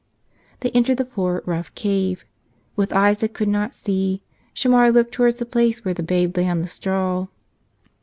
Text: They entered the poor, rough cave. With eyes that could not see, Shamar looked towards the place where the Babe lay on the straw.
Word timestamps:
They 0.61 0.71
entered 0.71 0.97
the 0.97 1.05
poor, 1.05 1.43
rough 1.45 1.75
cave. 1.75 2.25
With 2.75 2.91
eyes 2.91 3.19
that 3.19 3.35
could 3.35 3.47
not 3.47 3.75
see, 3.75 4.23
Shamar 4.51 4.91
looked 4.91 5.11
towards 5.11 5.35
the 5.35 5.45
place 5.45 5.85
where 5.85 5.93
the 5.93 6.01
Babe 6.01 6.35
lay 6.35 6.49
on 6.49 6.63
the 6.63 6.67
straw. 6.67 7.27